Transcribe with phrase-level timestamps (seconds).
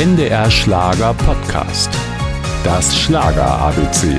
[0.00, 1.92] NDR Schlager Podcast.
[2.64, 4.18] Das Schlager ABC.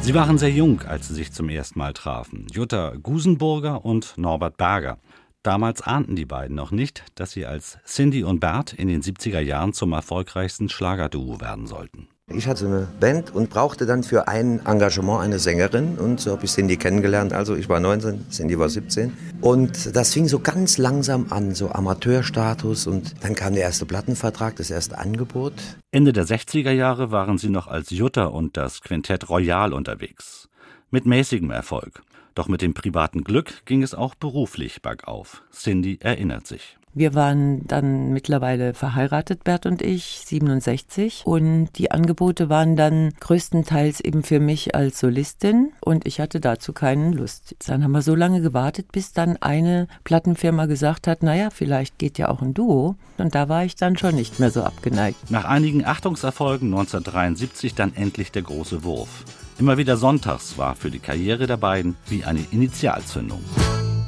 [0.00, 2.48] Sie waren sehr jung, als sie sich zum ersten Mal trafen.
[2.50, 4.98] Jutta Gusenburger und Norbert Berger.
[5.44, 9.38] Damals ahnten die beiden noch nicht, dass sie als Cindy und Bert in den 70er
[9.38, 12.08] Jahren zum erfolgreichsten Schlagerduo werden sollten.
[12.34, 16.44] Ich hatte eine Band und brauchte dann für ein Engagement eine Sängerin und so habe
[16.44, 17.32] ich Cindy kennengelernt.
[17.32, 21.70] Also ich war 19, Cindy war 17 und das fing so ganz langsam an, so
[21.70, 25.52] Amateurstatus und dann kam der erste Plattenvertrag, das erste Angebot.
[25.92, 30.48] Ende der 60er Jahre waren sie noch als Jutta und das Quintett Royal unterwegs.
[30.90, 32.02] Mit mäßigem Erfolg.
[32.36, 35.42] Doch mit dem privaten Glück ging es auch beruflich bergauf.
[35.50, 36.76] Cindy erinnert sich.
[36.92, 41.22] Wir waren dann mittlerweile verheiratet, Bert und ich, 67.
[41.24, 46.72] Und die Angebote waren dann größtenteils eben für mich als Solistin und ich hatte dazu
[46.74, 47.56] keine Lust.
[47.66, 52.18] Dann haben wir so lange gewartet, bis dann eine Plattenfirma gesagt hat, naja, vielleicht geht
[52.18, 52.96] ja auch ein Duo.
[53.16, 55.30] Und da war ich dann schon nicht mehr so abgeneigt.
[55.30, 59.24] Nach einigen Achtungserfolgen 1973 dann endlich der große Wurf.
[59.58, 63.42] Immer wieder sonntags war für die Karriere der beiden wie eine Initialzündung.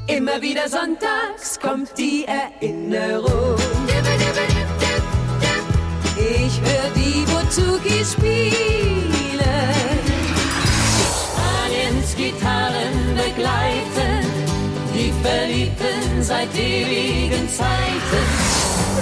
[0.06, 3.56] Immer wieder sonntags kommt die Erinnerung.
[6.16, 9.38] Ich höre die Bouzouki spielen.
[11.16, 14.26] Spaniens Gitarren begleiten.
[14.94, 18.24] Die Verliebten seit ewigen Zeiten.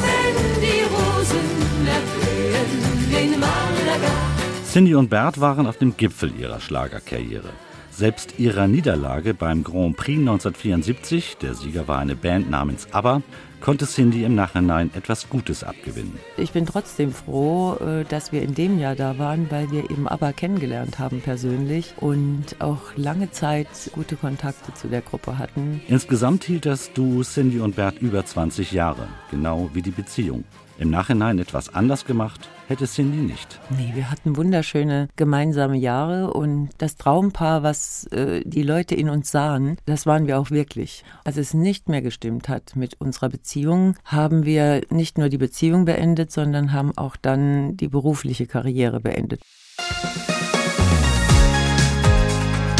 [0.00, 4.35] Wenn die Rosen erblühen in Malaga.
[4.76, 7.48] Cindy und Bert waren auf dem Gipfel ihrer Schlagerkarriere.
[7.90, 13.22] Selbst ihrer Niederlage beim Grand Prix 1974, der Sieger war eine Band namens ABBA,
[13.60, 16.18] konnte Cindy im Nachhinein etwas Gutes abgewinnen.
[16.36, 20.08] Ich bin trotzdem froh, äh, dass wir in dem Jahr da waren, weil wir eben
[20.08, 25.80] ABBA kennengelernt haben persönlich und auch lange Zeit gute Kontakte zu der Gruppe hatten.
[25.88, 30.44] Insgesamt hielt das Duo Cindy und Bert über 20 Jahre, genau wie die Beziehung.
[30.78, 33.60] Im Nachhinein etwas anders gemacht hätte Cindy nicht.
[33.70, 39.30] Nee, wir hatten wunderschöne gemeinsame Jahre und das Traumpaar, was äh, die Leute in uns
[39.30, 41.04] sahen, das waren wir auch wirklich.
[41.24, 45.84] Als es nicht mehr gestimmt hat mit unserer Beziehung, haben wir nicht nur die Beziehung
[45.84, 49.40] beendet, sondern haben auch dann die berufliche Karriere beendet.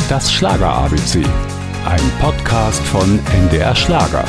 [0.09, 1.23] Das Schlager ABC.
[1.85, 4.25] Ein Podcast von NDR Schlager.